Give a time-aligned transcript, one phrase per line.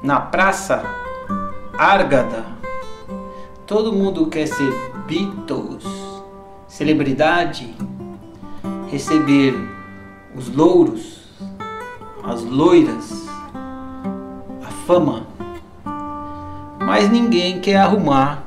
[0.00, 0.84] Na praça
[1.76, 2.44] Árgada,
[3.66, 4.72] todo mundo quer ser
[5.08, 5.84] Beatles,
[6.68, 7.74] celebridade,
[8.92, 9.56] receber
[10.36, 11.28] os louros,
[12.22, 13.26] as loiras,
[14.64, 15.26] a fama,
[16.78, 18.44] mas ninguém quer arrumar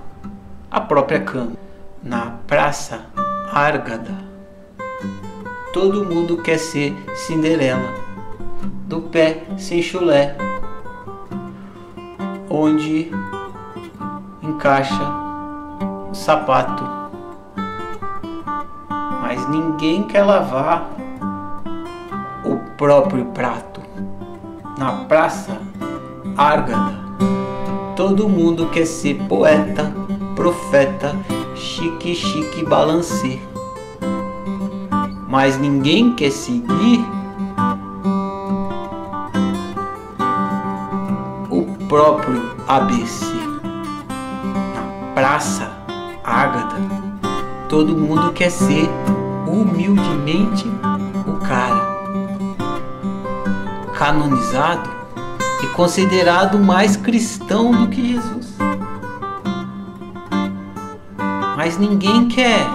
[0.70, 1.58] a própria cama.
[2.02, 3.08] Na praça
[3.52, 4.18] Árgada,
[5.74, 7.94] todo mundo quer ser Cinderela,
[8.88, 10.51] do pé sem chulé
[12.52, 13.10] onde
[14.44, 15.02] encaixa
[16.10, 16.84] o sapato.
[19.22, 20.90] Mas ninguém quer lavar
[22.44, 23.80] o próprio prato.
[24.78, 25.58] Na praça
[26.36, 27.00] Árgada,
[27.96, 29.94] todo mundo quer ser poeta,
[30.36, 31.16] profeta,
[31.56, 33.40] chique, chique, balancê.
[35.28, 37.06] Mas ninguém quer seguir
[41.92, 43.26] próprio ABC.
[43.26, 45.70] Na praça
[46.24, 46.78] Ágata,
[47.68, 48.90] todo mundo quer ser
[49.46, 50.66] humildemente
[51.28, 51.92] o cara.
[53.94, 54.90] Canonizado
[55.62, 58.56] e considerado mais cristão do que Jesus.
[61.58, 62.66] Mas ninguém quer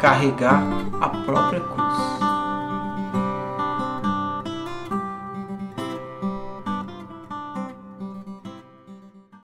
[0.00, 0.64] carregar
[1.00, 1.81] a própria cruz.